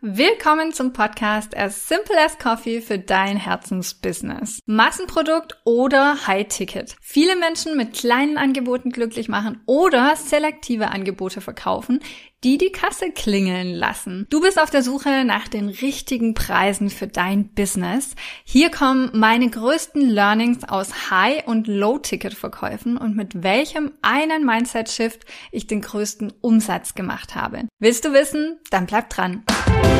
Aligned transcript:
Willkommen 0.00 0.72
zum 0.72 0.92
Podcast 0.92 1.56
As 1.56 1.88
Simple 1.88 2.24
as 2.24 2.38
Coffee 2.38 2.80
für 2.80 3.00
dein 3.00 3.36
Herzensbusiness. 3.36 4.60
Massenprodukt 4.64 5.58
oder 5.64 6.24
High-Ticket. 6.28 6.94
Viele 7.00 7.34
Menschen 7.34 7.76
mit 7.76 7.94
kleinen 7.94 8.38
Angeboten 8.38 8.90
glücklich 8.90 9.28
machen 9.28 9.60
oder 9.66 10.14
selektive 10.14 10.90
Angebote 10.92 11.40
verkaufen, 11.40 11.98
die 12.44 12.58
die 12.58 12.70
Kasse 12.70 13.10
klingeln 13.10 13.74
lassen. 13.74 14.28
Du 14.30 14.40
bist 14.40 14.62
auf 14.62 14.70
der 14.70 14.84
Suche 14.84 15.24
nach 15.24 15.48
den 15.48 15.68
richtigen 15.68 16.34
Preisen 16.34 16.90
für 16.90 17.08
dein 17.08 17.48
Business. 17.48 18.14
Hier 18.44 18.70
kommen 18.70 19.10
meine 19.14 19.50
größten 19.50 20.08
Learnings 20.08 20.62
aus 20.62 21.10
High- 21.10 21.44
und 21.48 21.66
Low-Ticket-Verkäufen 21.66 22.98
und 22.98 23.16
mit 23.16 23.42
welchem 23.42 23.90
einen 24.02 24.46
Mindset-Shift 24.46 25.26
ich 25.50 25.66
den 25.66 25.80
größten 25.80 26.32
Umsatz 26.40 26.94
gemacht 26.94 27.34
habe. 27.34 27.64
Willst 27.80 28.04
du 28.04 28.12
wissen? 28.12 28.60
Dann 28.70 28.86
bleib 28.86 29.10
dran. 29.10 29.42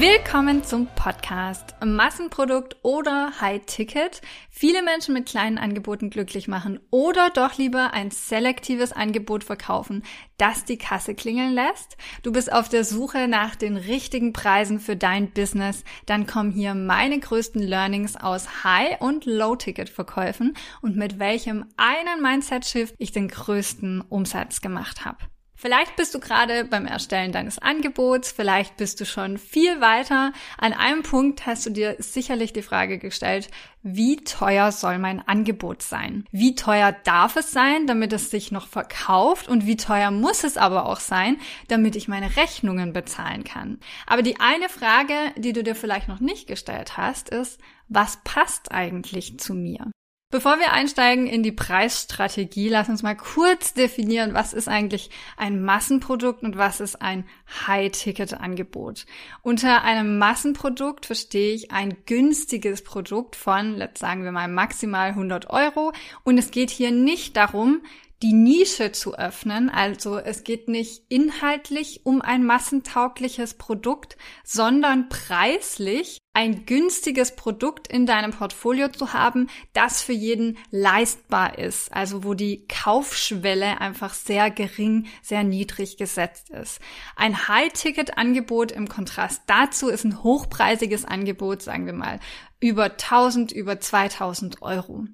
Willkommen 0.00 0.64
zum 0.64 0.86
Podcast. 0.86 1.74
Massenprodukt 1.84 2.74
oder 2.82 3.38
High 3.38 3.60
Ticket. 3.66 4.22
Viele 4.48 4.82
Menschen 4.82 5.12
mit 5.12 5.26
kleinen 5.26 5.58
Angeboten 5.58 6.08
glücklich 6.08 6.48
machen 6.48 6.80
oder 6.88 7.28
doch 7.28 7.58
lieber 7.58 7.92
ein 7.92 8.10
selektives 8.10 8.92
Angebot 8.92 9.44
verkaufen, 9.44 10.02
das 10.38 10.64
die 10.64 10.78
Kasse 10.78 11.14
klingeln 11.14 11.52
lässt. 11.52 11.98
Du 12.22 12.32
bist 12.32 12.50
auf 12.50 12.70
der 12.70 12.84
Suche 12.84 13.28
nach 13.28 13.56
den 13.56 13.76
richtigen 13.76 14.32
Preisen 14.32 14.80
für 14.80 14.96
dein 14.96 15.32
Business. 15.32 15.84
Dann 16.06 16.26
kommen 16.26 16.50
hier 16.50 16.74
meine 16.74 17.20
größten 17.20 17.60
Learnings 17.60 18.16
aus 18.16 18.64
High- 18.64 19.02
und 19.02 19.26
Low-Ticket-Verkäufen 19.26 20.56
und 20.80 20.96
mit 20.96 21.18
welchem 21.18 21.66
einen 21.76 22.22
Mindset-Shift 22.22 22.94
ich 22.96 23.12
den 23.12 23.28
größten 23.28 24.00
Umsatz 24.08 24.62
gemacht 24.62 25.04
habe. 25.04 25.18
Vielleicht 25.60 25.94
bist 25.96 26.14
du 26.14 26.20
gerade 26.20 26.64
beim 26.64 26.86
Erstellen 26.86 27.32
deines 27.32 27.58
Angebots, 27.58 28.32
vielleicht 28.32 28.78
bist 28.78 28.98
du 28.98 29.04
schon 29.04 29.36
viel 29.36 29.82
weiter. 29.82 30.32
An 30.56 30.72
einem 30.72 31.02
Punkt 31.02 31.44
hast 31.44 31.66
du 31.66 31.70
dir 31.70 31.96
sicherlich 31.98 32.54
die 32.54 32.62
Frage 32.62 32.98
gestellt, 32.98 33.50
wie 33.82 34.16
teuer 34.24 34.72
soll 34.72 34.96
mein 34.96 35.20
Angebot 35.28 35.82
sein? 35.82 36.24
Wie 36.30 36.54
teuer 36.54 36.96
darf 37.04 37.36
es 37.36 37.50
sein, 37.50 37.86
damit 37.86 38.14
es 38.14 38.30
sich 38.30 38.50
noch 38.50 38.68
verkauft? 38.68 39.48
Und 39.48 39.66
wie 39.66 39.76
teuer 39.76 40.10
muss 40.10 40.44
es 40.44 40.56
aber 40.56 40.86
auch 40.86 41.00
sein, 41.00 41.36
damit 41.68 41.94
ich 41.94 42.08
meine 42.08 42.36
Rechnungen 42.36 42.94
bezahlen 42.94 43.44
kann? 43.44 43.80
Aber 44.06 44.22
die 44.22 44.40
eine 44.40 44.70
Frage, 44.70 45.12
die 45.36 45.52
du 45.52 45.62
dir 45.62 45.74
vielleicht 45.74 46.08
noch 46.08 46.20
nicht 46.20 46.46
gestellt 46.46 46.96
hast, 46.96 47.28
ist, 47.28 47.60
was 47.86 48.16
passt 48.24 48.72
eigentlich 48.72 49.38
zu 49.38 49.52
mir? 49.52 49.90
Bevor 50.32 50.60
wir 50.60 50.72
einsteigen 50.72 51.26
in 51.26 51.42
die 51.42 51.50
Preisstrategie, 51.50 52.68
lass 52.68 52.88
uns 52.88 53.02
mal 53.02 53.16
kurz 53.16 53.74
definieren, 53.74 54.32
was 54.32 54.52
ist 54.52 54.68
eigentlich 54.68 55.10
ein 55.36 55.60
Massenprodukt 55.60 56.44
und 56.44 56.56
was 56.56 56.78
ist 56.78 57.02
ein 57.02 57.24
High-Ticket-Angebot. 57.66 59.06
Unter 59.42 59.82
einem 59.82 60.18
Massenprodukt 60.18 61.06
verstehe 61.06 61.52
ich 61.52 61.72
ein 61.72 61.96
günstiges 62.06 62.84
Produkt 62.84 63.34
von, 63.34 63.74
let's 63.74 63.98
sagen 63.98 64.22
wir 64.22 64.30
mal, 64.30 64.46
maximal 64.46 65.08
100 65.08 65.50
Euro. 65.50 65.92
Und 66.22 66.38
es 66.38 66.52
geht 66.52 66.70
hier 66.70 66.92
nicht 66.92 67.36
darum, 67.36 67.82
die 68.22 68.32
Nische 68.32 68.92
zu 68.92 69.16
öffnen. 69.16 69.68
Also 69.68 70.16
es 70.16 70.44
geht 70.44 70.68
nicht 70.68 71.02
inhaltlich 71.08 72.02
um 72.04 72.22
ein 72.22 72.44
massentaugliches 72.44 73.54
Produkt, 73.54 74.16
sondern 74.44 75.08
preislich 75.08 76.18
ein 76.32 76.64
günstiges 76.64 77.34
Produkt 77.34 77.88
in 77.88 78.06
deinem 78.06 78.30
Portfolio 78.30 78.88
zu 78.88 79.12
haben, 79.12 79.48
das 79.72 80.00
für 80.00 80.12
jeden 80.12 80.58
leistbar 80.70 81.58
ist, 81.58 81.92
also 81.92 82.22
wo 82.22 82.34
die 82.34 82.66
Kaufschwelle 82.68 83.80
einfach 83.80 84.14
sehr 84.14 84.50
gering, 84.50 85.08
sehr 85.22 85.42
niedrig 85.42 85.96
gesetzt 85.96 86.50
ist. 86.50 86.80
Ein 87.16 87.48
High-Ticket-Angebot 87.48 88.70
im 88.70 88.88
Kontrast 88.88 89.42
dazu 89.46 89.88
ist 89.88 90.04
ein 90.04 90.22
hochpreisiges 90.22 91.04
Angebot, 91.04 91.62
sagen 91.62 91.86
wir 91.86 91.94
mal, 91.94 92.20
über 92.60 92.84
1000, 92.84 93.52
über 93.52 93.80
2000 93.80 94.60
Euro. 94.60 95.06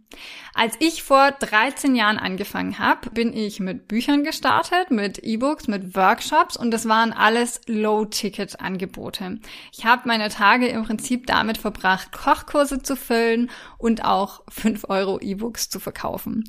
Als 0.53 0.75
ich 0.81 1.05
vor 1.05 1.31
13 1.31 1.95
Jahren 1.95 2.19
angefangen 2.19 2.81
habe, 2.81 3.11
bin 3.11 3.33
ich 3.33 3.61
mit 3.61 3.87
Büchern 3.87 4.25
gestartet, 4.25 4.91
mit 4.91 5.19
E-Books, 5.19 5.69
mit 5.69 5.95
Workshops 5.95 6.57
und 6.57 6.73
das 6.73 6.89
waren 6.89 7.13
alles 7.13 7.61
Low-Ticket-Angebote. 7.69 9.39
Ich 9.73 9.85
habe 9.85 10.09
meine 10.09 10.29
Tage 10.29 10.67
im 10.67 10.83
Prinzip 10.85 11.06
damit 11.27 11.59
verbracht, 11.59 12.13
Kochkurse 12.13 12.83
zu 12.83 12.97
füllen 12.97 13.51
und 13.79 14.05
auch 14.05 14.43
5 14.49 14.85
Euro 14.89 15.19
E-Books 15.21 15.69
zu 15.69 15.81
verkaufen. 15.81 16.45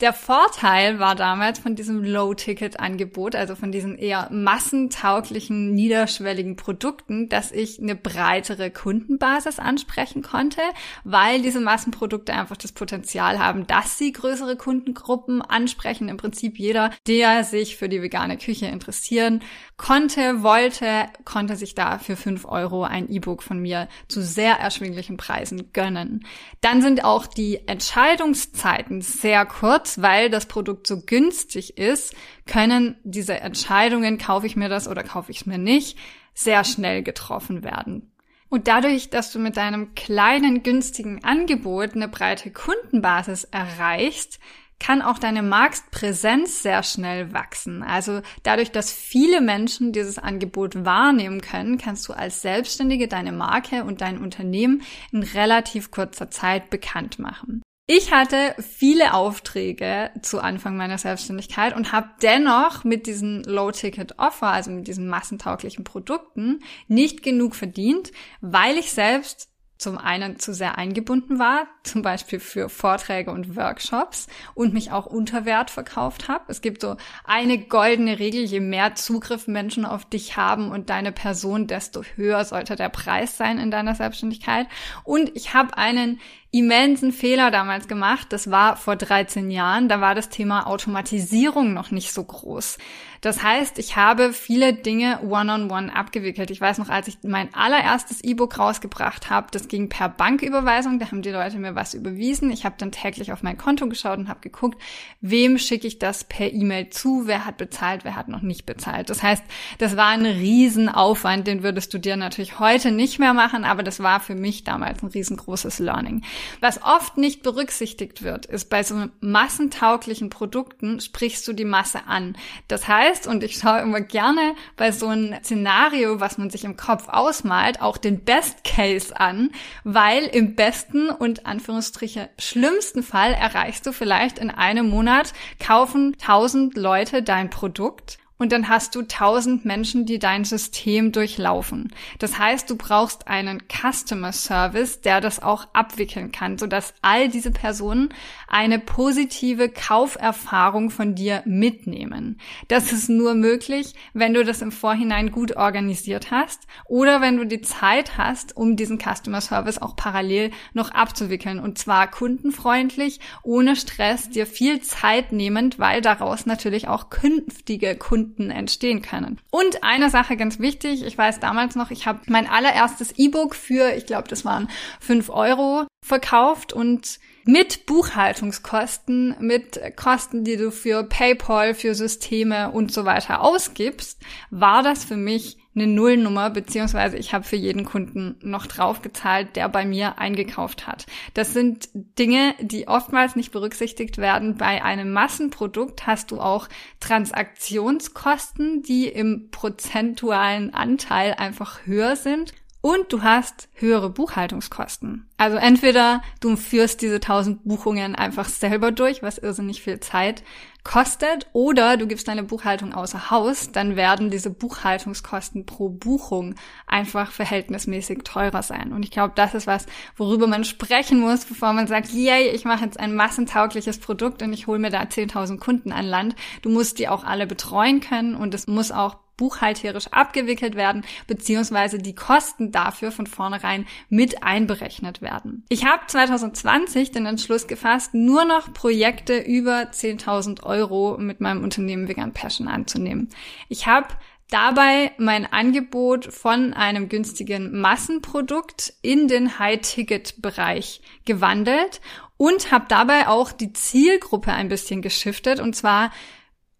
Der 0.00 0.14
Vorteil 0.14 0.98
war 0.98 1.14
damals 1.14 1.58
von 1.58 1.74
diesem 1.74 2.02
Low-Ticket-Angebot, 2.02 3.36
also 3.36 3.54
von 3.54 3.70
diesen 3.70 3.98
eher 3.98 4.28
massentauglichen, 4.30 5.74
niederschwelligen 5.74 6.56
Produkten, 6.56 7.28
dass 7.28 7.52
ich 7.52 7.78
eine 7.78 7.94
breitere 7.94 8.70
Kundenbasis 8.70 9.58
ansprechen 9.58 10.22
konnte, 10.22 10.62
weil 11.04 11.42
diese 11.42 11.60
Massenprodukte 11.60 12.32
einfach 12.32 12.56
das 12.56 12.72
Potenzial 12.72 13.38
haben, 13.38 13.66
dass 13.66 13.98
sie 13.98 14.12
größere 14.12 14.56
Kundengruppen 14.56 15.42
ansprechen. 15.42 16.08
Im 16.08 16.16
Prinzip 16.16 16.58
jeder, 16.58 16.92
der 17.06 17.44
sich 17.44 17.76
für 17.76 17.90
die 17.90 18.00
vegane 18.00 18.38
Küche 18.38 18.66
interessieren 18.66 19.42
konnte, 19.76 20.42
wollte, 20.42 21.08
konnte 21.26 21.56
sich 21.56 21.74
da 21.74 21.98
für 21.98 22.16
fünf 22.16 22.46
Euro 22.46 22.84
ein 22.84 23.10
E-Book 23.10 23.42
von 23.42 23.58
mir 23.58 23.86
zu 24.08 24.22
sehr 24.22 24.54
erschwinglichen 24.54 25.18
Preisen 25.18 25.74
gönnen. 25.74 26.24
Dann 26.62 26.80
sind 26.80 27.04
auch 27.04 27.26
die 27.26 27.68
Entscheidungszeiten 27.68 29.02
sehr 29.02 29.44
kurz 29.44 29.89
weil 29.98 30.30
das 30.30 30.46
Produkt 30.46 30.86
so 30.86 31.00
günstig 31.00 31.78
ist, 31.78 32.14
können 32.46 32.96
diese 33.04 33.40
Entscheidungen, 33.40 34.18
kaufe 34.18 34.46
ich 34.46 34.56
mir 34.56 34.68
das 34.68 34.88
oder 34.88 35.02
kaufe 35.02 35.30
ich 35.30 35.42
es 35.42 35.46
mir 35.46 35.58
nicht, 35.58 35.98
sehr 36.34 36.64
schnell 36.64 37.02
getroffen 37.02 37.64
werden. 37.64 38.12
Und 38.48 38.66
dadurch, 38.66 39.10
dass 39.10 39.32
du 39.32 39.38
mit 39.38 39.56
deinem 39.56 39.94
kleinen, 39.94 40.62
günstigen 40.62 41.24
Angebot 41.24 41.94
eine 41.94 42.08
breite 42.08 42.50
Kundenbasis 42.50 43.44
erreichst, 43.44 44.40
kann 44.80 45.02
auch 45.02 45.18
deine 45.18 45.42
Marktpräsenz 45.42 46.62
sehr 46.62 46.82
schnell 46.82 47.32
wachsen. 47.32 47.82
Also 47.82 48.22
dadurch, 48.42 48.72
dass 48.72 48.90
viele 48.90 49.40
Menschen 49.40 49.92
dieses 49.92 50.18
Angebot 50.18 50.84
wahrnehmen 50.84 51.42
können, 51.42 51.78
kannst 51.78 52.08
du 52.08 52.14
als 52.14 52.42
Selbstständige 52.42 53.06
deine 53.06 53.30
Marke 53.30 53.84
und 53.84 54.00
dein 54.00 54.18
Unternehmen 54.18 54.82
in 55.12 55.22
relativ 55.22 55.90
kurzer 55.90 56.30
Zeit 56.30 56.70
bekannt 56.70 57.18
machen. 57.18 57.62
Ich 57.92 58.12
hatte 58.12 58.54
viele 58.60 59.14
Aufträge 59.14 60.12
zu 60.22 60.38
Anfang 60.38 60.76
meiner 60.76 60.96
Selbstständigkeit 60.96 61.74
und 61.74 61.90
habe 61.90 62.08
dennoch 62.22 62.84
mit 62.84 63.08
diesen 63.08 63.42
Low-Ticket-Offer, 63.42 64.46
also 64.46 64.70
mit 64.70 64.86
diesen 64.86 65.08
massentauglichen 65.08 65.82
Produkten, 65.82 66.60
nicht 66.86 67.24
genug 67.24 67.56
verdient, 67.56 68.12
weil 68.40 68.76
ich 68.78 68.92
selbst 68.92 69.48
zum 69.80 69.96
einen 69.98 70.38
zu 70.38 70.52
sehr 70.52 70.78
eingebunden 70.78 71.38
war, 71.38 71.66
zum 71.82 72.02
Beispiel 72.02 72.38
für 72.38 72.68
Vorträge 72.68 73.32
und 73.32 73.56
Workshops 73.56 74.28
und 74.54 74.74
mich 74.74 74.92
auch 74.92 75.06
unter 75.06 75.44
Wert 75.46 75.70
verkauft 75.70 76.28
habe. 76.28 76.44
Es 76.48 76.60
gibt 76.60 76.82
so 76.82 76.96
eine 77.24 77.58
goldene 77.58 78.18
Regel, 78.18 78.44
je 78.44 78.60
mehr 78.60 78.94
Zugriff 78.94 79.48
Menschen 79.48 79.86
auf 79.86 80.04
dich 80.04 80.36
haben 80.36 80.70
und 80.70 80.90
deine 80.90 81.12
Person, 81.12 81.66
desto 81.66 82.02
höher 82.14 82.44
sollte 82.44 82.76
der 82.76 82.90
Preis 82.90 83.38
sein 83.38 83.58
in 83.58 83.70
deiner 83.70 83.94
Selbstständigkeit. 83.94 84.68
Und 85.02 85.34
ich 85.34 85.54
habe 85.54 85.76
einen 85.78 86.20
immensen 86.52 87.12
Fehler 87.12 87.50
damals 87.50 87.86
gemacht. 87.86 88.28
Das 88.30 88.50
war 88.50 88.76
vor 88.76 88.96
13 88.96 89.50
Jahren. 89.50 89.88
Da 89.88 90.00
war 90.00 90.14
das 90.14 90.28
Thema 90.28 90.66
Automatisierung 90.66 91.72
noch 91.72 91.90
nicht 91.90 92.12
so 92.12 92.24
groß. 92.24 92.78
Das 93.20 93.42
heißt, 93.42 93.78
ich 93.78 93.96
habe 93.96 94.32
viele 94.32 94.72
Dinge 94.72 95.20
one-on-one 95.22 95.68
-on 95.68 95.90
-one 95.90 95.90
abgewickelt. 95.90 96.50
Ich 96.50 96.60
weiß 96.60 96.78
noch, 96.78 96.88
als 96.88 97.06
ich 97.06 97.18
mein 97.22 97.54
allererstes 97.54 98.24
E-Book 98.24 98.58
rausgebracht 98.58 99.28
habe, 99.28 99.48
das 99.50 99.68
ging 99.68 99.90
per 99.90 100.08
Banküberweisung, 100.08 100.98
da 100.98 101.06
haben 101.10 101.20
die 101.20 101.30
Leute 101.30 101.58
mir 101.58 101.74
was 101.74 101.92
überwiesen. 101.92 102.50
Ich 102.50 102.64
habe 102.64 102.76
dann 102.78 102.92
täglich 102.92 103.30
auf 103.30 103.42
mein 103.42 103.58
Konto 103.58 103.86
geschaut 103.88 104.18
und 104.18 104.28
habe 104.28 104.40
geguckt, 104.40 104.80
wem 105.20 105.58
schicke 105.58 105.86
ich 105.86 105.98
das 105.98 106.24
per 106.24 106.50
E-Mail 106.50 106.88
zu, 106.88 107.26
wer 107.26 107.44
hat 107.44 107.58
bezahlt, 107.58 108.04
wer 108.04 108.16
hat 108.16 108.28
noch 108.28 108.40
nicht 108.40 108.64
bezahlt. 108.64 109.10
Das 109.10 109.22
heißt, 109.22 109.44
das 109.76 109.98
war 109.98 110.08
ein 110.08 110.24
Riesenaufwand, 110.24 111.46
den 111.46 111.62
würdest 111.62 111.92
du 111.92 111.98
dir 111.98 112.16
natürlich 112.16 112.58
heute 112.58 112.90
nicht 112.90 113.18
mehr 113.18 113.34
machen, 113.34 113.64
aber 113.64 113.82
das 113.82 114.00
war 114.00 114.20
für 114.20 114.34
mich 114.34 114.64
damals 114.64 115.02
ein 115.02 115.08
riesengroßes 115.08 115.78
Learning. 115.78 116.22
Was 116.60 116.82
oft 116.82 117.16
nicht 117.16 117.42
berücksichtigt 117.42 118.22
wird, 118.22 118.46
ist 118.46 118.70
bei 118.70 118.82
so 118.82 119.06
massentauglichen 119.20 120.30
Produkten 120.30 121.00
sprichst 121.00 121.46
du 121.46 121.52
die 121.52 121.64
Masse 121.64 122.06
an. 122.06 122.36
Das 122.68 122.88
heißt, 122.88 123.26
und 123.26 123.42
ich 123.42 123.56
schaue 123.56 123.80
immer 123.80 124.00
gerne 124.00 124.54
bei 124.76 124.92
so 124.92 125.08
einem 125.08 125.34
Szenario, 125.42 126.20
was 126.20 126.38
man 126.38 126.50
sich 126.50 126.64
im 126.64 126.76
Kopf 126.76 127.08
ausmalt, 127.08 127.80
auch 127.80 127.96
den 127.96 128.24
Best 128.24 128.64
Case 128.64 129.18
an, 129.18 129.50
weil 129.84 130.24
im 130.24 130.54
besten 130.54 131.10
und 131.10 131.46
Anführungsstriche 131.46 132.30
schlimmsten 132.38 133.02
Fall 133.02 133.32
erreichst 133.32 133.86
du 133.86 133.92
vielleicht 133.92 134.38
in 134.38 134.50
einem 134.50 134.88
Monat, 134.88 135.32
kaufen 135.58 136.16
tausend 136.18 136.76
Leute 136.76 137.22
dein 137.22 137.50
Produkt 137.50 138.18
und 138.40 138.52
dann 138.52 138.70
hast 138.70 138.94
du 138.94 139.02
tausend 139.02 139.66
Menschen, 139.66 140.06
die 140.06 140.18
dein 140.18 140.44
System 140.44 141.12
durchlaufen. 141.12 141.92
Das 142.18 142.38
heißt, 142.38 142.70
du 142.70 142.76
brauchst 142.76 143.28
einen 143.28 143.62
Customer 143.68 144.32
Service, 144.32 145.02
der 145.02 145.20
das 145.20 145.42
auch 145.42 145.68
abwickeln 145.74 146.32
kann, 146.32 146.56
sodass 146.56 146.94
all 147.02 147.28
diese 147.28 147.50
Personen 147.50 148.14
eine 148.50 148.80
positive 148.80 149.68
Kauferfahrung 149.68 150.90
von 150.90 151.14
dir 151.14 151.42
mitnehmen. 151.46 152.38
Das 152.68 152.92
ist 152.92 153.08
nur 153.08 153.34
möglich, 153.34 153.94
wenn 154.12 154.34
du 154.34 154.44
das 154.44 154.60
im 154.60 154.72
Vorhinein 154.72 155.30
gut 155.30 155.56
organisiert 155.56 156.30
hast 156.30 156.66
oder 156.86 157.20
wenn 157.20 157.36
du 157.36 157.46
die 157.46 157.60
Zeit 157.60 158.18
hast, 158.18 158.56
um 158.56 158.76
diesen 158.76 158.98
Customer 158.98 159.40
Service 159.40 159.80
auch 159.80 159.94
parallel 159.94 160.50
noch 160.74 160.90
abzuwickeln 160.90 161.60
und 161.60 161.78
zwar 161.78 162.10
kundenfreundlich, 162.10 163.20
ohne 163.42 163.76
Stress, 163.76 164.28
dir 164.30 164.46
viel 164.46 164.80
Zeit 164.82 165.32
nehmend, 165.32 165.78
weil 165.78 166.00
daraus 166.00 166.44
natürlich 166.44 166.88
auch 166.88 167.08
künftige 167.08 167.94
Kunden 167.96 168.50
entstehen 168.50 169.00
können. 169.00 169.40
Und 169.50 169.84
eine 169.84 170.10
Sache 170.10 170.36
ganz 170.36 170.58
wichtig, 170.58 171.04
ich 171.06 171.16
weiß 171.16 171.38
damals 171.38 171.76
noch, 171.76 171.92
ich 171.92 172.06
habe 172.06 172.20
mein 172.26 172.48
allererstes 172.48 173.12
E-Book 173.16 173.54
für, 173.54 173.94
ich 173.94 174.06
glaube, 174.06 174.28
das 174.28 174.44
waren 174.44 174.68
fünf 174.98 175.30
Euro 175.30 175.86
verkauft 176.10 176.72
und 176.72 177.20
mit 177.44 177.86
Buchhaltungskosten, 177.86 179.36
mit 179.40 179.80
Kosten, 179.96 180.44
die 180.44 180.56
du 180.56 180.70
für 180.70 181.04
PayPal, 181.04 181.72
für 181.74 181.94
Systeme 181.94 182.70
und 182.72 182.92
so 182.92 183.04
weiter 183.04 183.40
ausgibst, 183.40 184.20
war 184.50 184.82
das 184.82 185.04
für 185.04 185.16
mich 185.16 185.56
eine 185.74 185.86
Nullnummer, 185.86 186.50
beziehungsweise 186.50 187.16
ich 187.16 187.32
habe 187.32 187.44
für 187.44 187.56
jeden 187.56 187.84
Kunden 187.84 188.36
noch 188.42 188.66
draufgezahlt, 188.66 189.54
der 189.54 189.68
bei 189.68 189.84
mir 189.84 190.18
eingekauft 190.18 190.88
hat. 190.88 191.06
Das 191.34 191.52
sind 191.52 191.88
Dinge, 191.94 192.54
die 192.60 192.88
oftmals 192.88 193.36
nicht 193.36 193.52
berücksichtigt 193.52 194.18
werden. 194.18 194.56
Bei 194.56 194.82
einem 194.82 195.12
Massenprodukt 195.12 196.08
hast 196.08 196.32
du 196.32 196.40
auch 196.40 196.68
Transaktionskosten, 196.98 198.82
die 198.82 199.06
im 199.06 199.48
prozentualen 199.52 200.74
Anteil 200.74 201.34
einfach 201.34 201.86
höher 201.86 202.16
sind. 202.16 202.52
Und 202.82 203.12
du 203.12 203.22
hast 203.22 203.68
höhere 203.74 204.08
Buchhaltungskosten. 204.08 205.28
Also 205.36 205.58
entweder 205.58 206.22
du 206.40 206.56
führst 206.56 207.02
diese 207.02 207.16
1000 207.16 207.64
Buchungen 207.64 208.14
einfach 208.14 208.48
selber 208.48 208.90
durch, 208.90 209.22
was 209.22 209.36
irrsinnig 209.36 209.82
viel 209.82 210.00
Zeit 210.00 210.42
kostet, 210.82 211.46
oder 211.52 211.98
du 211.98 212.06
gibst 212.06 212.26
deine 212.26 212.42
Buchhaltung 212.42 212.94
außer 212.94 213.30
Haus, 213.30 213.70
dann 213.70 213.96
werden 213.96 214.30
diese 214.30 214.48
Buchhaltungskosten 214.48 215.66
pro 215.66 215.90
Buchung 215.90 216.54
einfach 216.86 217.32
verhältnismäßig 217.32 218.20
teurer 218.24 218.62
sein. 218.62 218.92
Und 218.92 219.02
ich 219.02 219.10
glaube, 219.10 219.34
das 219.36 219.54
ist 219.54 219.66
was, 219.66 219.84
worüber 220.16 220.46
man 220.46 220.64
sprechen 220.64 221.20
muss, 221.20 221.44
bevor 221.44 221.74
man 221.74 221.86
sagt, 221.86 222.10
yay, 222.12 222.48
ich 222.48 222.64
mache 222.64 222.86
jetzt 222.86 222.98
ein 222.98 223.14
massentaugliches 223.14 223.98
Produkt 223.98 224.40
und 224.42 224.54
ich 224.54 224.66
hole 224.66 224.78
mir 224.78 224.90
da 224.90 225.02
10.000 225.02 225.58
Kunden 225.58 225.92
an 225.92 226.06
Land. 226.06 226.34
Du 226.62 226.70
musst 226.70 226.98
die 226.98 227.08
auch 227.08 227.24
alle 227.24 227.46
betreuen 227.46 228.00
können 228.00 228.34
und 228.34 228.54
es 228.54 228.66
muss 228.66 228.90
auch 228.90 229.18
buchhalterisch 229.40 230.08
abgewickelt 230.08 230.74
werden, 230.74 231.02
beziehungsweise 231.26 231.96
die 231.96 232.14
Kosten 232.14 232.72
dafür 232.72 233.10
von 233.10 233.26
vornherein 233.26 233.86
mit 234.10 234.42
einberechnet 234.42 235.22
werden. 235.22 235.64
Ich 235.70 235.86
habe 235.86 236.02
2020 236.06 237.10
den 237.10 237.24
Entschluss 237.24 237.66
gefasst, 237.66 238.12
nur 238.12 238.44
noch 238.44 238.72
Projekte 238.74 239.38
über 239.38 239.84
10.000 239.84 240.62
Euro 240.62 241.16
mit 241.18 241.40
meinem 241.40 241.64
Unternehmen 241.64 242.06
Vegan 242.06 242.34
Passion 242.34 242.68
anzunehmen. 242.68 243.30
Ich 243.70 243.86
habe 243.86 244.08
dabei 244.50 245.12
mein 245.16 245.50
Angebot 245.50 246.26
von 246.26 246.74
einem 246.74 247.08
günstigen 247.08 247.80
Massenprodukt 247.80 248.92
in 249.00 249.26
den 249.26 249.58
High-Ticket-Bereich 249.58 251.00
gewandelt 251.24 252.02
und 252.36 252.72
habe 252.72 252.84
dabei 252.88 253.28
auch 253.28 253.52
die 253.52 253.72
Zielgruppe 253.72 254.52
ein 254.52 254.68
bisschen 254.68 255.00
geschiftet 255.00 255.60
und 255.60 255.74
zwar 255.74 256.10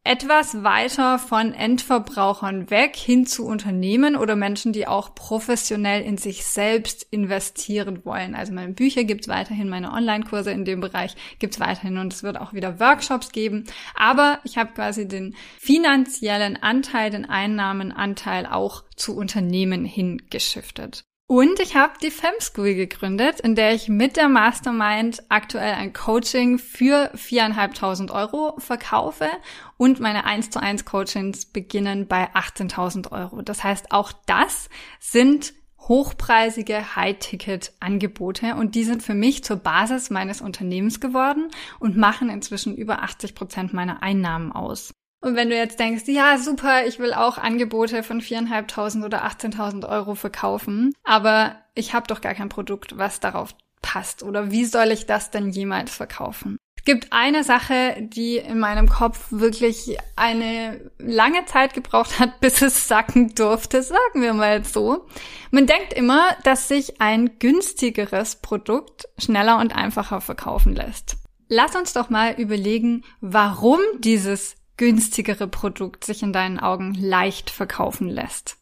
etwas 0.02 0.62
weiter 0.62 1.18
von 1.18 1.52
Endverbrauchern 1.52 2.70
weg 2.70 2.96
hin 2.96 3.26
zu 3.26 3.44
Unternehmen 3.44 4.16
oder 4.16 4.34
Menschen, 4.34 4.72
die 4.72 4.86
auch 4.86 5.14
professionell 5.14 6.02
in 6.02 6.16
sich 6.16 6.44
selbst 6.44 7.06
investieren 7.10 8.04
wollen. 8.04 8.34
Also 8.34 8.52
meine 8.52 8.72
Bücher 8.72 9.04
gibt's 9.04 9.28
weiterhin, 9.28 9.68
meine 9.68 9.92
Online-Kurse 9.92 10.52
in 10.52 10.64
dem 10.64 10.80
Bereich 10.80 11.14
gibt's 11.38 11.60
weiterhin 11.60 11.98
und 11.98 12.14
es 12.14 12.22
wird 12.22 12.40
auch 12.40 12.54
wieder 12.54 12.80
Workshops 12.80 13.30
geben. 13.30 13.64
Aber 13.94 14.38
ich 14.44 14.56
habe 14.56 14.72
quasi 14.72 15.06
den 15.06 15.34
finanziellen 15.58 16.56
Anteil, 16.62 17.10
den 17.10 17.28
Einnahmenanteil 17.28 18.46
auch 18.46 18.84
zu 18.96 19.16
Unternehmen 19.16 19.84
hingeschiftet. 19.84 21.04
Und 21.30 21.60
ich 21.60 21.76
habe 21.76 21.92
die 22.02 22.10
Fem 22.10 22.32
School 22.40 22.74
gegründet, 22.74 23.38
in 23.38 23.54
der 23.54 23.72
ich 23.72 23.88
mit 23.88 24.16
der 24.16 24.28
Mastermind 24.28 25.22
aktuell 25.28 25.74
ein 25.74 25.92
Coaching 25.92 26.58
für 26.58 27.12
viereinhalbtausend 27.14 28.10
Euro 28.10 28.56
verkaufe 28.58 29.28
und 29.76 30.00
meine 30.00 30.24
1 30.24 30.50
zu 30.50 30.60
1 30.60 30.84
Coachings 30.84 31.46
beginnen 31.46 32.08
bei 32.08 32.34
18.000 32.34 33.12
Euro. 33.12 33.42
Das 33.42 33.62
heißt, 33.62 33.92
auch 33.92 34.10
das 34.26 34.70
sind 34.98 35.54
hochpreisige 35.78 36.96
High-Ticket-Angebote 36.96 38.56
und 38.56 38.74
die 38.74 38.82
sind 38.82 39.04
für 39.04 39.14
mich 39.14 39.44
zur 39.44 39.58
Basis 39.58 40.10
meines 40.10 40.40
Unternehmens 40.40 40.98
geworden 40.98 41.46
und 41.78 41.96
machen 41.96 42.28
inzwischen 42.28 42.74
über 42.74 43.04
80 43.04 43.36
Prozent 43.36 43.72
meiner 43.72 44.02
Einnahmen 44.02 44.50
aus. 44.50 44.92
Und 45.20 45.36
wenn 45.36 45.50
du 45.50 45.56
jetzt 45.56 45.78
denkst, 45.78 46.04
ja, 46.06 46.38
super, 46.38 46.86
ich 46.86 46.98
will 46.98 47.12
auch 47.12 47.36
Angebote 47.36 48.02
von 48.02 48.20
4.500 48.20 49.04
oder 49.04 49.24
18.000 49.26 49.86
Euro 49.88 50.14
verkaufen, 50.14 50.94
aber 51.04 51.56
ich 51.74 51.92
habe 51.92 52.06
doch 52.06 52.20
gar 52.20 52.34
kein 52.34 52.48
Produkt, 52.48 52.96
was 52.96 53.20
darauf 53.20 53.54
passt. 53.82 54.22
Oder 54.22 54.50
wie 54.50 54.64
soll 54.64 54.90
ich 54.90 55.06
das 55.06 55.30
denn 55.30 55.50
jemals 55.50 55.94
verkaufen? 55.94 56.56
Es 56.76 56.84
gibt 56.84 57.12
eine 57.12 57.44
Sache, 57.44 57.96
die 58.00 58.38
in 58.38 58.58
meinem 58.58 58.88
Kopf 58.88 59.26
wirklich 59.30 59.98
eine 60.16 60.90
lange 60.96 61.44
Zeit 61.44 61.74
gebraucht 61.74 62.18
hat, 62.18 62.40
bis 62.40 62.62
es 62.62 62.88
sacken 62.88 63.34
durfte, 63.34 63.82
sagen 63.82 64.22
wir 64.22 64.32
mal 64.32 64.64
so. 64.64 65.06
Man 65.50 65.66
denkt 65.66 65.92
immer, 65.92 66.34
dass 66.44 66.68
sich 66.68 66.98
ein 67.02 67.38
günstigeres 67.38 68.36
Produkt 68.36 69.08
schneller 69.18 69.58
und 69.58 69.76
einfacher 69.76 70.22
verkaufen 70.22 70.74
lässt. 70.74 71.18
Lass 71.48 71.76
uns 71.76 71.92
doch 71.92 72.08
mal 72.08 72.32
überlegen, 72.40 73.04
warum 73.20 73.80
dieses 73.98 74.56
günstigere 74.80 75.46
Produkt 75.46 76.04
sich 76.04 76.22
in 76.22 76.32
deinen 76.32 76.58
Augen 76.58 76.94
leicht 76.94 77.50
verkaufen 77.50 78.08
lässt. 78.08 78.56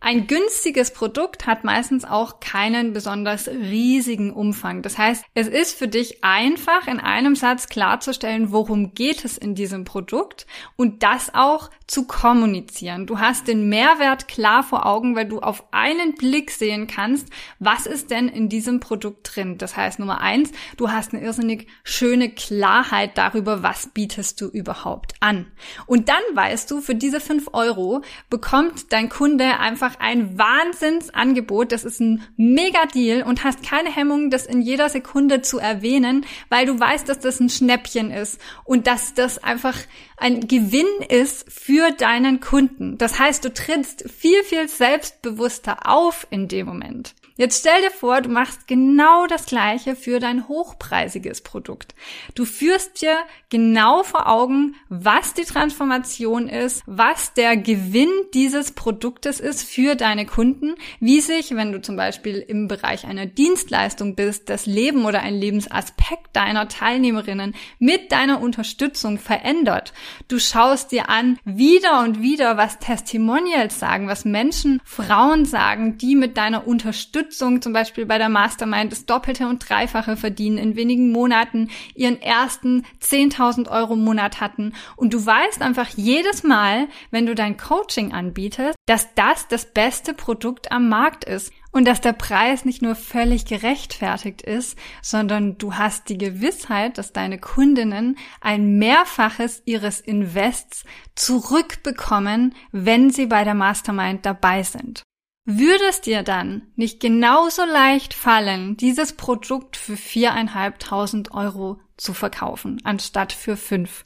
Ein 0.00 0.26
günstiges 0.26 0.92
Produkt 0.92 1.46
hat 1.46 1.62
meistens 1.62 2.04
auch 2.04 2.40
keinen 2.40 2.92
besonders 2.92 3.46
riesigen 3.46 4.32
Umfang. 4.32 4.82
Das 4.82 4.98
heißt, 4.98 5.24
es 5.34 5.46
ist 5.46 5.78
für 5.78 5.86
dich 5.86 6.24
einfach 6.24 6.88
in 6.88 6.98
einem 6.98 7.36
Satz 7.36 7.68
klarzustellen, 7.68 8.50
worum 8.50 8.94
geht 8.94 9.24
es 9.24 9.38
in 9.38 9.54
diesem 9.54 9.84
Produkt 9.84 10.48
und 10.74 11.04
das 11.04 11.32
auch 11.32 11.70
zu 11.92 12.06
kommunizieren. 12.06 13.06
Du 13.06 13.18
hast 13.18 13.48
den 13.48 13.68
Mehrwert 13.68 14.26
klar 14.26 14.62
vor 14.62 14.86
Augen, 14.86 15.14
weil 15.14 15.26
du 15.26 15.40
auf 15.40 15.64
einen 15.72 16.14
Blick 16.14 16.50
sehen 16.50 16.86
kannst, 16.86 17.28
was 17.58 17.84
ist 17.84 18.10
denn 18.10 18.28
in 18.28 18.48
diesem 18.48 18.80
Produkt 18.80 19.36
drin. 19.36 19.58
Das 19.58 19.76
heißt, 19.76 19.98
Nummer 19.98 20.22
eins, 20.22 20.52
du 20.78 20.90
hast 20.90 21.12
eine 21.12 21.22
irrsinnig 21.22 21.66
schöne 21.84 22.30
Klarheit 22.30 23.18
darüber, 23.18 23.62
was 23.62 23.88
bietest 23.88 24.40
du 24.40 24.46
überhaupt 24.46 25.12
an. 25.20 25.52
Und 25.84 26.08
dann 26.08 26.22
weißt 26.32 26.70
du, 26.70 26.80
für 26.80 26.94
diese 26.94 27.20
fünf 27.20 27.50
Euro 27.52 28.00
bekommt 28.30 28.90
dein 28.90 29.10
Kunde 29.10 29.58
einfach 29.58 30.00
ein 30.00 30.38
Wahnsinnsangebot. 30.38 31.72
Das 31.72 31.84
ist 31.84 32.00
ein 32.00 32.22
mega 32.38 32.86
Deal 32.86 33.22
und 33.22 33.44
hast 33.44 33.62
keine 33.62 33.94
Hemmung, 33.94 34.30
das 34.30 34.46
in 34.46 34.62
jeder 34.62 34.88
Sekunde 34.88 35.42
zu 35.42 35.58
erwähnen, 35.58 36.24
weil 36.48 36.64
du 36.64 36.80
weißt, 36.80 37.06
dass 37.06 37.18
das 37.18 37.38
ein 37.38 37.50
Schnäppchen 37.50 38.10
ist 38.10 38.40
und 38.64 38.86
dass 38.86 39.12
das 39.12 39.36
einfach 39.44 39.76
ein 40.16 40.46
Gewinn 40.46 40.86
ist 41.08 41.52
für 41.52 41.81
deinen 41.90 42.38
Kunden. 42.38 42.96
Das 42.98 43.18
heißt, 43.18 43.44
du 43.44 43.52
trittst 43.52 44.08
viel, 44.08 44.44
viel 44.44 44.68
selbstbewusster 44.68 45.88
auf 45.88 46.26
in 46.30 46.46
dem 46.46 46.66
Moment. 46.66 47.14
Jetzt 47.36 47.60
stell 47.60 47.80
dir 47.80 47.90
vor, 47.90 48.20
du 48.20 48.28
machst 48.28 48.66
genau 48.66 49.26
das 49.26 49.46
gleiche 49.46 49.96
für 49.96 50.20
dein 50.20 50.48
hochpreisiges 50.48 51.40
Produkt. 51.40 51.94
Du 52.34 52.44
führst 52.44 53.00
dir 53.00 53.16
genau 53.48 54.02
vor 54.02 54.28
Augen, 54.28 54.74
was 54.90 55.32
die 55.32 55.44
Transformation 55.44 56.48
ist, 56.48 56.82
was 56.86 57.32
der 57.32 57.56
Gewinn 57.56 58.10
dieses 58.34 58.72
Produktes 58.72 59.40
ist 59.40 59.62
für 59.62 59.94
deine 59.94 60.26
Kunden, 60.26 60.74
wie 61.00 61.20
sich, 61.20 61.54
wenn 61.56 61.72
du 61.72 61.80
zum 61.80 61.96
Beispiel 61.96 62.36
im 62.36 62.68
Bereich 62.68 63.06
einer 63.06 63.26
Dienstleistung 63.26 64.14
bist, 64.14 64.50
das 64.50 64.66
Leben 64.66 65.06
oder 65.06 65.22
ein 65.22 65.34
Lebensaspekt 65.34 66.36
deiner 66.36 66.68
Teilnehmerinnen 66.68 67.54
mit 67.78 68.12
deiner 68.12 68.42
Unterstützung 68.42 69.18
verändert. 69.18 69.94
Du 70.28 70.38
schaust 70.38 70.92
dir 70.92 71.08
an, 71.08 71.38
wieder 71.44 72.00
und 72.00 72.20
wieder, 72.20 72.58
was 72.58 72.78
Testimonials 72.78 73.78
sagen, 73.78 74.06
was 74.06 74.26
Menschen, 74.26 74.82
Frauen 74.84 75.46
sagen, 75.46 75.96
die 75.96 76.14
mit 76.14 76.36
deiner 76.36 76.66
Unterstützung 76.66 77.22
Unterstützung, 77.32 77.62
zum 77.62 77.72
Beispiel 77.72 78.04
bei 78.04 78.18
der 78.18 78.28
Mastermind, 78.28 78.92
das 78.92 79.06
Doppelte 79.06 79.46
und 79.46 79.66
Dreifache 79.66 80.16
verdienen, 80.16 80.58
in 80.58 80.76
wenigen 80.76 81.12
Monaten 81.12 81.70
ihren 81.94 82.20
ersten 82.20 82.84
10.000 83.00 83.70
Euro 83.70 83.96
Monat 83.96 84.40
hatten. 84.40 84.74
Und 84.96 85.14
du 85.14 85.24
weißt 85.24 85.62
einfach 85.62 85.88
jedes 85.96 86.42
Mal, 86.42 86.88
wenn 87.10 87.24
du 87.24 87.34
dein 87.34 87.56
Coaching 87.56 88.12
anbietest, 88.12 88.76
dass 88.86 89.14
das 89.14 89.48
das 89.48 89.72
beste 89.72 90.12
Produkt 90.12 90.70
am 90.70 90.90
Markt 90.90 91.24
ist. 91.24 91.52
Und 91.74 91.88
dass 91.88 92.02
der 92.02 92.12
Preis 92.12 92.66
nicht 92.66 92.82
nur 92.82 92.94
völlig 92.94 93.46
gerechtfertigt 93.46 94.42
ist, 94.42 94.76
sondern 95.00 95.56
du 95.56 95.72
hast 95.76 96.10
die 96.10 96.18
Gewissheit, 96.18 96.98
dass 96.98 97.14
deine 97.14 97.38
Kundinnen 97.38 98.18
ein 98.42 98.76
Mehrfaches 98.76 99.62
ihres 99.64 99.98
Invests 100.02 100.84
zurückbekommen, 101.14 102.54
wenn 102.72 103.08
sie 103.08 103.24
bei 103.24 103.44
der 103.44 103.54
Mastermind 103.54 104.26
dabei 104.26 104.62
sind. 104.64 105.02
Würde 105.44 105.84
es 105.88 106.00
dir 106.00 106.22
dann 106.22 106.68
nicht 106.76 107.00
genauso 107.00 107.64
leicht 107.64 108.14
fallen, 108.14 108.76
dieses 108.76 109.14
Produkt 109.14 109.76
für 109.76 109.96
viereinhalbtausend 109.96 111.32
Euro 111.32 111.80
zu 111.96 112.14
verkaufen, 112.14 112.80
anstatt 112.84 113.32
für 113.32 113.56
fünf? 113.56 114.04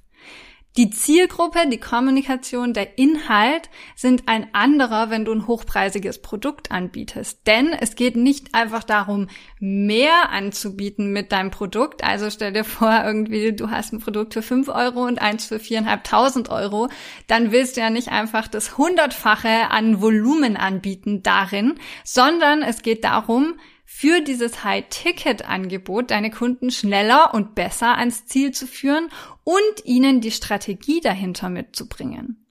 Die 0.76 0.90
Zielgruppe, 0.90 1.66
die 1.70 1.80
Kommunikation, 1.80 2.74
der 2.74 2.98
Inhalt 2.98 3.70
sind 3.94 4.24
ein 4.26 4.52
anderer, 4.52 5.08
wenn 5.08 5.24
du 5.24 5.32
ein 5.32 5.46
hochpreisiges 5.46 6.20
Produkt 6.20 6.70
anbietest. 6.70 7.46
Denn 7.46 7.72
es 7.72 7.94
geht 7.96 8.14
nicht 8.14 8.54
einfach 8.54 8.84
darum, 8.84 9.28
mehr 9.58 10.28
anzubieten 10.32 11.14
mit 11.14 11.32
deinem 11.32 11.50
Produkt. 11.50 12.04
Also 12.04 12.28
stell 12.28 12.52
dir 12.52 12.64
vor, 12.64 13.04
irgendwie, 13.06 13.54
du 13.56 13.70
hast 13.70 13.94
ein 13.94 14.00
Produkt 14.00 14.34
für 14.34 14.42
fünf 14.42 14.68
Euro 14.68 15.06
und 15.06 15.18
eins 15.18 15.46
für 15.46 15.58
viereinhalbtausend 15.58 16.50
Euro. 16.50 16.90
Dann 17.26 17.52
willst 17.52 17.78
du 17.78 17.80
ja 17.80 17.88
nicht 17.88 18.08
einfach 18.08 18.46
das 18.46 18.76
Hundertfache 18.76 19.70
an 19.70 20.02
Volumen 20.02 20.58
anbieten 20.58 21.22
darin, 21.22 21.76
sondern 22.04 22.60
es 22.60 22.82
geht 22.82 23.02
darum, 23.02 23.54
für 23.86 24.20
dieses 24.20 24.64
High-Ticket-Angebot 24.64 26.10
deine 26.10 26.30
Kunden 26.30 26.70
schneller 26.70 27.32
und 27.32 27.54
besser 27.54 27.96
ans 27.96 28.26
Ziel 28.26 28.50
zu 28.50 28.66
führen 28.66 29.08
und 29.44 29.84
ihnen 29.84 30.20
die 30.20 30.32
Strategie 30.32 31.00
dahinter 31.00 31.48
mitzubringen. 31.48 32.42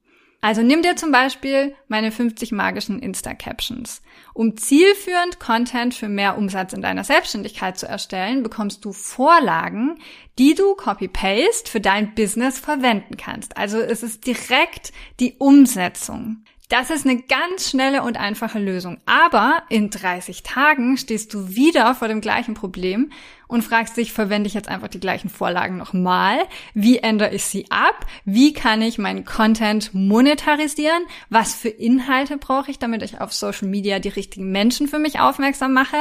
Also 0.46 0.62
nimm 0.62 0.84
dir 0.84 0.96
zum 0.96 1.12
Beispiel 1.12 1.75
meine 1.88 2.12
50 2.12 2.51
magischen 2.51 3.00
Insta-Captions. 3.00 4.04
Um 4.36 4.56
zielführend 4.56 5.39
Content 5.39 5.96
für 5.96 6.08
mehr 6.08 6.38
Umsatz 6.38 6.72
in 6.74 6.84
deiner 6.84 7.04
Selbstständigkeit 7.04 7.80
zu 7.80 7.88
erstellen, 7.88 8.44
bekommst 8.44 8.86
du 8.86 8.94
Vorlagen, 8.94 9.98
die 10.38 10.54
du 10.54 10.75
copy-paste 10.75 11.68
für 11.68 11.82
dein 11.82 12.13
Business 12.13 12.60
verwenden 12.60 13.18
kannst. 13.18 13.58
Also 13.58 13.80
es 13.80 14.04
ist 14.04 14.27
direkt 14.27 14.94
die 15.20 15.34
Umsetzung. 15.39 16.44
Das 16.69 16.89
ist 16.89 17.05
eine 17.05 17.22
ganz 17.22 17.69
schnelle 17.69 18.01
und 18.01 18.17
einfache 18.17 18.57
Lösung. 18.57 18.98
Aber 19.05 19.62
in 19.69 19.91
30 19.91 20.41
Tagen 20.41 20.98
stehst 20.98 21.34
du 21.34 21.50
wieder 21.50 21.93
vor 21.93 22.07
dem 22.07 22.22
gleichen 22.22 22.55
Problem 22.55 23.12
und 23.48 23.62
fragst 23.62 23.98
dich, 23.98 24.13
verwende 24.13 24.48
ich 24.48 24.55
jetzt 24.55 24.67
einfach 24.67 24.88
die 24.88 25.00
gleichen 25.00 25.29
Vorlagen 25.29 25.77
nochmal? 25.77 26.39
Wie 26.74 26.98
ändere 26.98 27.36
ich 27.36 27.45
sie 27.45 27.69
ab? 27.69 28.07
Wie 28.25 28.53
kann 28.53 28.81
ich 28.81 28.98
meinen 28.98 29.25
Content 29.25 29.93
monetarisieren? 29.93 31.03
Was 31.29 31.53
für 31.53 31.69
Inhalte 31.69 32.38
brauche 32.38 32.72
ich, 32.72 32.79
damit 32.79 33.03
ich 33.03 33.22
auf 33.22 33.31
Social 33.31 33.67
Media 33.67 34.00
die 34.00 34.10
richtigen 34.10 34.51
Menschen 34.51 34.88
für 34.88 35.00
mich 35.00 35.19
aufmerksam 35.19 35.74
mache? 35.74 35.98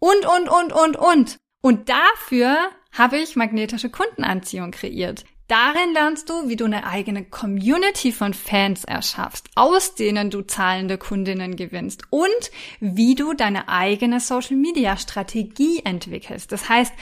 Und, 0.00 0.26
und, 0.26 0.48
und, 0.48 0.72
und, 0.72 0.96
und. 0.96 1.36
Und 1.62 1.88
dafür 1.88 2.56
habe 2.92 3.18
ich 3.18 3.36
magnetische 3.36 3.90
Kundenanziehung 3.90 4.72
kreiert. 4.72 5.24
Darin 5.50 5.94
lernst 5.94 6.30
du, 6.30 6.48
wie 6.48 6.54
du 6.54 6.66
eine 6.66 6.86
eigene 6.86 7.24
Community 7.24 8.12
von 8.12 8.34
Fans 8.34 8.84
erschaffst, 8.84 9.48
aus 9.56 9.96
denen 9.96 10.30
du 10.30 10.42
zahlende 10.42 10.96
Kundinnen 10.96 11.56
gewinnst 11.56 12.04
und 12.10 12.52
wie 12.78 13.16
du 13.16 13.34
deine 13.34 13.68
eigene 13.68 14.20
Social 14.20 14.54
Media 14.54 14.96
Strategie 14.96 15.80
entwickelst. 15.84 16.52
Das 16.52 16.68
heißt, 16.68 16.92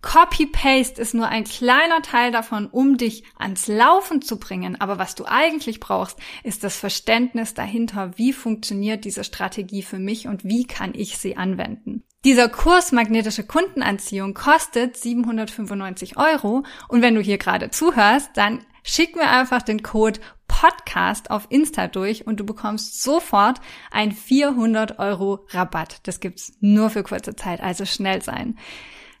Copy-Paste 0.00 1.02
ist 1.02 1.12
nur 1.12 1.28
ein 1.28 1.44
kleiner 1.44 2.00
Teil 2.00 2.32
davon, 2.32 2.68
um 2.68 2.96
dich 2.96 3.24
ans 3.36 3.68
Laufen 3.68 4.22
zu 4.22 4.38
bringen. 4.38 4.80
Aber 4.80 4.98
was 4.98 5.14
du 5.14 5.26
eigentlich 5.26 5.78
brauchst, 5.78 6.18
ist 6.44 6.64
das 6.64 6.78
Verständnis 6.78 7.52
dahinter, 7.52 8.12
wie 8.16 8.32
funktioniert 8.32 9.04
diese 9.04 9.22
Strategie 9.22 9.82
für 9.82 9.98
mich 9.98 10.28
und 10.28 10.44
wie 10.44 10.64
kann 10.64 10.94
ich 10.94 11.18
sie 11.18 11.36
anwenden. 11.36 12.04
Dieser 12.24 12.48
Kurs 12.48 12.90
magnetische 12.90 13.46
Kundenanziehung 13.46 14.34
kostet 14.34 14.96
795 14.96 16.16
Euro 16.16 16.64
und 16.88 17.00
wenn 17.00 17.14
du 17.14 17.20
hier 17.20 17.38
gerade 17.38 17.70
zuhörst, 17.70 18.30
dann 18.34 18.64
schick 18.82 19.14
mir 19.14 19.30
einfach 19.30 19.62
den 19.62 19.84
Code 19.84 20.18
Podcast 20.48 21.30
auf 21.30 21.46
Insta 21.48 21.86
durch 21.86 22.26
und 22.26 22.40
du 22.40 22.44
bekommst 22.44 23.00
sofort 23.04 23.60
ein 23.92 24.10
400 24.10 24.98
Euro 24.98 25.46
Rabatt. 25.50 26.00
Das 26.08 26.18
gibt's 26.18 26.54
nur 26.58 26.90
für 26.90 27.04
kurze 27.04 27.36
Zeit, 27.36 27.60
also 27.60 27.84
schnell 27.84 28.20
sein. 28.20 28.58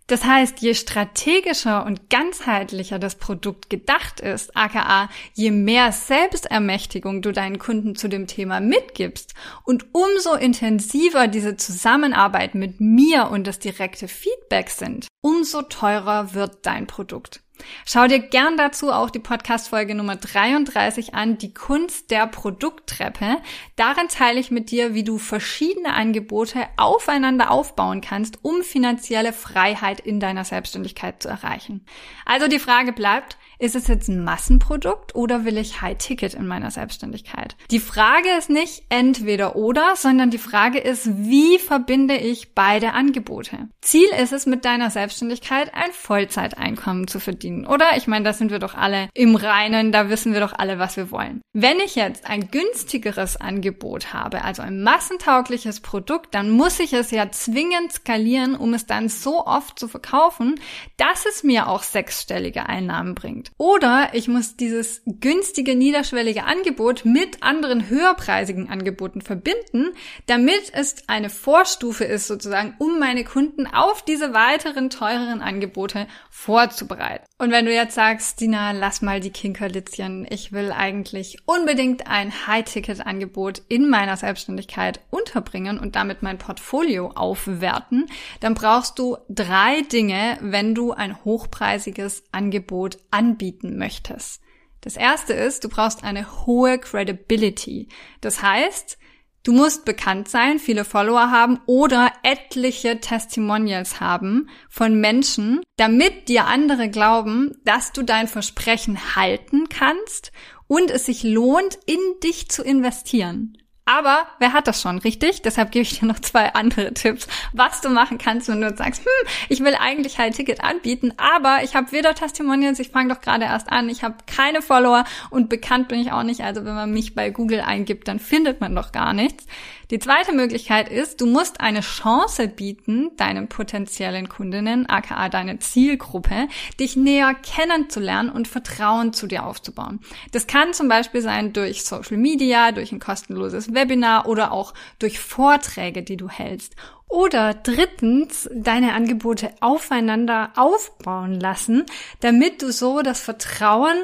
Das 0.08 0.24
heißt, 0.24 0.60
je 0.60 0.72
strategischer 0.72 1.84
und 1.84 2.08
ganzheitlicher 2.08 2.98
das 2.98 3.16
Produkt 3.16 3.68
gedacht 3.68 4.20
ist, 4.20 4.56
aka 4.56 5.10
je 5.34 5.50
mehr 5.50 5.92
Selbstermächtigung 5.92 7.20
du 7.20 7.30
deinen 7.30 7.58
Kunden 7.58 7.94
zu 7.94 8.08
dem 8.08 8.26
Thema 8.26 8.60
mitgibst 8.60 9.34
und 9.64 9.84
umso 9.92 10.34
intensiver 10.34 11.28
diese 11.28 11.58
Zusammenarbeit 11.58 12.54
mit 12.54 12.80
mir 12.80 13.28
und 13.30 13.46
das 13.46 13.58
direkte 13.58 14.08
Feedback 14.08 14.70
sind, 14.70 15.08
umso 15.20 15.60
teurer 15.60 16.32
wird 16.32 16.64
dein 16.64 16.86
Produkt. 16.86 17.42
Schau 17.84 18.06
dir 18.06 18.18
gern 18.18 18.56
dazu 18.56 18.92
auch 18.92 19.10
die 19.10 19.18
Podcast-Folge 19.18 19.94
Nummer 19.94 20.16
33 20.16 21.14
an, 21.14 21.38
die 21.38 21.54
Kunst 21.54 22.10
der 22.10 22.26
Produkttreppe. 22.26 23.38
Darin 23.76 24.08
teile 24.08 24.40
ich 24.40 24.50
mit 24.50 24.70
dir, 24.70 24.94
wie 24.94 25.04
du 25.04 25.18
verschiedene 25.18 25.94
Angebote 25.94 26.66
aufeinander 26.76 27.50
aufbauen 27.50 28.00
kannst, 28.00 28.38
um 28.42 28.62
finanzielle 28.62 29.32
Freiheit 29.32 30.00
in 30.00 30.20
deiner 30.20 30.44
Selbstständigkeit 30.44 31.22
zu 31.22 31.28
erreichen. 31.28 31.84
Also 32.24 32.48
die 32.48 32.58
Frage 32.58 32.92
bleibt, 32.92 33.38
ist 33.60 33.74
es 33.74 33.88
jetzt 33.88 34.08
ein 34.08 34.22
Massenprodukt 34.22 35.16
oder 35.16 35.44
will 35.44 35.58
ich 35.58 35.82
High 35.82 35.98
Ticket 35.98 36.34
in 36.34 36.46
meiner 36.46 36.70
Selbstständigkeit? 36.70 37.56
Die 37.72 37.80
Frage 37.80 38.28
ist 38.38 38.50
nicht 38.50 38.84
entweder 38.88 39.56
oder, 39.56 39.96
sondern 39.96 40.30
die 40.30 40.38
Frage 40.38 40.78
ist, 40.78 41.08
wie 41.08 41.58
verbinde 41.58 42.16
ich 42.16 42.54
beide 42.54 42.92
Angebote? 42.92 43.68
Ziel 43.80 44.08
ist 44.22 44.32
es, 44.32 44.46
mit 44.46 44.64
deiner 44.64 44.90
Selbstständigkeit 44.90 45.74
ein 45.74 45.90
Vollzeiteinkommen 45.92 47.08
zu 47.08 47.18
verdienen, 47.18 47.47
oder? 47.66 47.96
Ich 47.96 48.06
meine, 48.06 48.24
da 48.24 48.32
sind 48.32 48.50
wir 48.50 48.58
doch 48.58 48.74
alle 48.74 49.08
im 49.14 49.36
Reinen, 49.36 49.92
da 49.92 50.08
wissen 50.08 50.32
wir 50.32 50.40
doch 50.40 50.52
alle, 50.52 50.78
was 50.78 50.96
wir 50.96 51.10
wollen. 51.10 51.40
Wenn 51.52 51.80
ich 51.80 51.94
jetzt 51.94 52.28
ein 52.28 52.50
günstigeres 52.50 53.36
Angebot 53.36 54.12
habe, 54.12 54.44
also 54.44 54.62
ein 54.62 54.82
massentaugliches 54.82 55.80
Produkt, 55.80 56.34
dann 56.34 56.50
muss 56.50 56.78
ich 56.80 56.92
es 56.92 57.10
ja 57.10 57.30
zwingend 57.30 57.92
skalieren, 57.92 58.54
um 58.54 58.74
es 58.74 58.86
dann 58.86 59.08
so 59.08 59.46
oft 59.46 59.78
zu 59.78 59.88
verkaufen, 59.88 60.60
dass 60.96 61.26
es 61.26 61.42
mir 61.42 61.68
auch 61.68 61.82
sechsstellige 61.82 62.66
Einnahmen 62.66 63.14
bringt. 63.14 63.50
Oder 63.56 64.10
ich 64.12 64.28
muss 64.28 64.56
dieses 64.56 65.02
günstige, 65.06 65.74
niederschwellige 65.74 66.44
Angebot 66.44 67.04
mit 67.04 67.42
anderen 67.42 67.88
höherpreisigen 67.88 68.68
Angeboten 68.68 69.20
verbinden, 69.20 69.90
damit 70.26 70.72
es 70.72 70.96
eine 71.08 71.30
Vorstufe 71.30 72.04
ist 72.04 72.26
sozusagen, 72.26 72.74
um 72.78 72.98
meine 72.98 73.24
Kunden 73.24 73.66
auf 73.66 74.02
diese 74.02 74.34
weiteren 74.34 74.90
teureren 74.90 75.40
Angebote 75.40 76.06
vorzubereiten. 76.30 77.24
Und 77.40 77.52
wenn 77.52 77.66
du 77.66 77.72
jetzt 77.72 77.94
sagst, 77.94 78.40
Dina, 78.40 78.72
lass 78.72 79.00
mal 79.00 79.20
die 79.20 79.30
Kinkerlitzchen, 79.30 80.26
ich 80.28 80.50
will 80.50 80.72
eigentlich 80.72 81.38
unbedingt 81.46 82.08
ein 82.08 82.32
High-Ticket-Angebot 82.48 83.62
in 83.68 83.88
meiner 83.88 84.16
Selbstständigkeit 84.16 84.98
unterbringen 85.10 85.78
und 85.78 85.94
damit 85.94 86.20
mein 86.20 86.38
Portfolio 86.38 87.12
aufwerten, 87.12 88.06
dann 88.40 88.54
brauchst 88.54 88.98
du 88.98 89.18
drei 89.28 89.82
Dinge, 89.82 90.36
wenn 90.40 90.74
du 90.74 90.90
ein 90.90 91.24
hochpreisiges 91.24 92.24
Angebot 92.32 92.98
anbieten 93.12 93.78
möchtest. 93.78 94.42
Das 94.80 94.96
erste 94.96 95.32
ist, 95.32 95.62
du 95.62 95.68
brauchst 95.68 96.02
eine 96.02 96.44
hohe 96.44 96.80
Credibility. 96.80 97.86
Das 98.20 98.42
heißt, 98.42 98.98
du 99.42 99.52
musst 99.52 99.84
bekannt 99.84 100.28
sein, 100.28 100.58
viele 100.58 100.84
Follower 100.84 101.30
haben 101.30 101.60
oder 101.66 102.12
etliche 102.22 103.00
Testimonials 103.00 104.00
haben 104.00 104.48
von 104.68 105.00
Menschen, 105.00 105.60
damit 105.76 106.28
dir 106.28 106.46
andere 106.46 106.88
glauben, 106.88 107.56
dass 107.64 107.92
du 107.92 108.02
dein 108.02 108.28
Versprechen 108.28 109.16
halten 109.16 109.68
kannst 109.68 110.32
und 110.66 110.90
es 110.90 111.06
sich 111.06 111.22
lohnt, 111.22 111.78
in 111.86 111.98
dich 112.22 112.48
zu 112.48 112.62
investieren. 112.62 113.56
Aber 113.88 114.26
wer 114.38 114.52
hat 114.52 114.66
das 114.66 114.82
schon, 114.82 114.98
richtig? 114.98 115.40
Deshalb 115.40 115.70
gebe 115.70 115.82
ich 115.82 115.98
dir 115.98 116.04
noch 116.04 116.18
zwei 116.18 116.52
andere 116.52 116.92
Tipps, 116.92 117.26
was 117.54 117.80
du 117.80 117.88
machen 117.88 118.18
kannst, 118.18 118.46
wenn 118.48 118.60
du 118.60 118.76
sagst, 118.76 119.00
hm, 119.00 119.28
ich 119.48 119.60
will 119.60 119.74
eigentlich 119.74 120.18
halt 120.18 120.36
Ticket 120.36 120.62
anbieten, 120.62 121.14
aber 121.16 121.60
ich 121.62 121.74
habe 121.74 121.90
weder 121.90 122.14
Testimonials, 122.14 122.80
ich 122.80 122.90
fange 122.90 123.14
doch 123.14 123.22
gerade 123.22 123.46
erst 123.46 123.72
an, 123.72 123.88
ich 123.88 124.02
habe 124.02 124.16
keine 124.26 124.60
Follower 124.60 125.04
und 125.30 125.48
bekannt 125.48 125.88
bin 125.88 126.00
ich 126.00 126.12
auch 126.12 126.22
nicht. 126.22 126.42
Also 126.42 126.66
wenn 126.66 126.74
man 126.74 126.92
mich 126.92 127.14
bei 127.14 127.30
Google 127.30 127.62
eingibt, 127.62 128.08
dann 128.08 128.18
findet 128.18 128.60
man 128.60 128.74
doch 128.74 128.92
gar 128.92 129.14
nichts. 129.14 129.46
Die 129.90 129.98
zweite 129.98 130.34
Möglichkeit 130.34 130.90
ist, 130.90 131.22
du 131.22 131.26
musst 131.26 131.62
eine 131.62 131.80
Chance 131.80 132.46
bieten, 132.46 133.16
deinen 133.16 133.48
potenziellen 133.48 134.28
Kundinnen, 134.28 134.86
aka 134.86 135.30
deine 135.30 135.60
Zielgruppe, 135.60 136.48
dich 136.78 136.94
näher 136.94 137.32
kennenzulernen 137.34 138.28
und 138.28 138.48
Vertrauen 138.48 139.14
zu 139.14 139.26
dir 139.26 139.46
aufzubauen. 139.46 140.00
Das 140.32 140.46
kann 140.46 140.74
zum 140.74 140.88
Beispiel 140.88 141.22
sein 141.22 141.54
durch 141.54 141.84
Social 141.84 142.18
Media, 142.18 142.70
durch 142.72 142.92
ein 142.92 143.00
kostenloses 143.00 143.72
Webinar 143.78 144.26
oder 144.26 144.52
auch 144.52 144.74
durch 144.98 145.20
Vorträge, 145.20 146.02
die 146.02 146.16
du 146.16 146.28
hältst. 146.28 146.74
Oder 147.08 147.54
drittens, 147.54 148.50
deine 148.52 148.92
Angebote 148.92 149.50
aufeinander 149.60 150.50
aufbauen 150.56 151.40
lassen, 151.40 151.86
damit 152.20 152.60
du 152.60 152.70
so 152.70 153.00
das 153.00 153.20
Vertrauen 153.22 153.96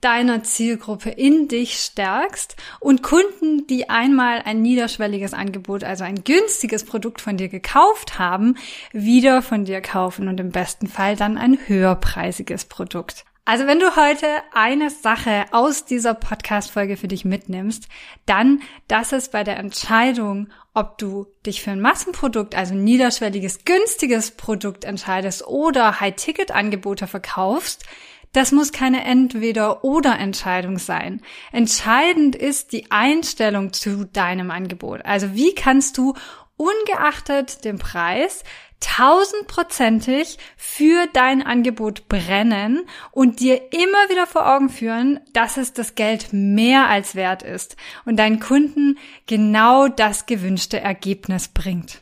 deiner 0.00 0.44
Zielgruppe 0.44 1.10
in 1.10 1.48
dich 1.48 1.78
stärkst 1.78 2.56
und 2.78 3.02
Kunden, 3.02 3.66
die 3.66 3.90
einmal 3.90 4.42
ein 4.44 4.62
niederschwelliges 4.62 5.32
Angebot, 5.32 5.82
also 5.82 6.04
ein 6.04 6.22
günstiges 6.22 6.84
Produkt 6.84 7.20
von 7.20 7.36
dir 7.36 7.48
gekauft 7.48 8.18
haben, 8.18 8.56
wieder 8.92 9.42
von 9.42 9.64
dir 9.64 9.80
kaufen 9.80 10.28
und 10.28 10.38
im 10.38 10.50
besten 10.50 10.86
Fall 10.86 11.16
dann 11.16 11.38
ein 11.38 11.58
höherpreisiges 11.66 12.66
Produkt. 12.66 13.24
Also 13.44 13.66
wenn 13.66 13.80
du 13.80 13.96
heute 13.96 14.28
eine 14.52 14.88
Sache 14.88 15.46
aus 15.50 15.84
dieser 15.84 16.14
Podcast-Folge 16.14 16.96
für 16.96 17.08
dich 17.08 17.24
mitnimmst, 17.24 17.88
dann, 18.24 18.62
dass 18.86 19.10
es 19.10 19.30
bei 19.30 19.42
der 19.42 19.56
Entscheidung, 19.56 20.46
ob 20.74 20.96
du 20.98 21.26
dich 21.44 21.60
für 21.60 21.72
ein 21.72 21.80
Massenprodukt, 21.80 22.54
also 22.54 22.74
niederschwelliges, 22.74 23.64
günstiges 23.64 24.30
Produkt 24.30 24.84
entscheidest 24.84 25.44
oder 25.44 25.98
High-Ticket-Angebote 25.98 27.08
verkaufst, 27.08 27.84
das 28.32 28.52
muss 28.52 28.70
keine 28.70 29.04
Entweder-oder-Entscheidung 29.04 30.78
sein. 30.78 31.20
Entscheidend 31.50 32.36
ist 32.36 32.72
die 32.72 32.92
Einstellung 32.92 33.72
zu 33.72 34.04
deinem 34.04 34.52
Angebot. 34.52 35.04
Also 35.04 35.34
wie 35.34 35.52
kannst 35.54 35.98
du 35.98 36.14
ungeachtet 36.62 37.64
dem 37.64 37.78
Preis 37.78 38.44
tausendprozentig 38.80 40.38
für 40.56 41.06
dein 41.12 41.42
Angebot 41.42 42.08
brennen 42.08 42.82
und 43.12 43.40
dir 43.40 43.72
immer 43.72 44.10
wieder 44.10 44.26
vor 44.26 44.52
Augen 44.52 44.68
führen, 44.68 45.20
dass 45.32 45.56
es 45.56 45.72
das 45.72 45.94
Geld 45.94 46.32
mehr 46.32 46.88
als 46.88 47.14
wert 47.14 47.42
ist 47.42 47.76
und 48.04 48.16
deinen 48.16 48.40
Kunden 48.40 48.98
genau 49.26 49.88
das 49.88 50.26
gewünschte 50.26 50.80
Ergebnis 50.80 51.48
bringt. 51.48 52.01